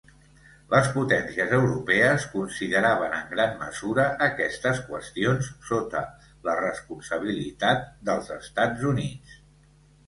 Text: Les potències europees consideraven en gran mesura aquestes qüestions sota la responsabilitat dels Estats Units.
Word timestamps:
Les 0.69 0.87
potències 0.93 1.51
europees 1.57 2.25
consideraven 2.31 3.13
en 3.17 3.29
gran 3.35 3.53
mesura 3.61 4.07
aquestes 4.29 4.83
qüestions 4.89 5.51
sota 5.69 6.03
la 6.51 6.59
responsabilitat 6.65 7.89
dels 8.11 8.35
Estats 8.43 8.91
Units. 8.97 9.41